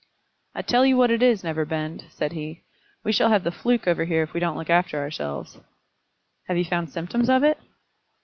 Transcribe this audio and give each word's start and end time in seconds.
"I 0.55 0.63
tell 0.63 0.83
you 0.83 0.97
what 0.97 1.11
it 1.11 1.21
is, 1.21 1.43
Neverbend," 1.43 2.05
said 2.09 2.31
he; 2.31 2.63
"we 3.03 3.11
shall 3.11 3.29
have 3.29 3.43
the 3.43 3.51
fluke 3.51 3.85
over 3.87 4.03
here 4.05 4.23
if 4.23 4.33
we 4.33 4.39
don't 4.39 4.57
look 4.57 4.71
after 4.71 4.97
ourselves." 4.97 5.59
"Have 6.47 6.57
you 6.57 6.65
found 6.65 6.89
symptoms 6.89 7.29
of 7.29 7.43
it?" 7.43 7.59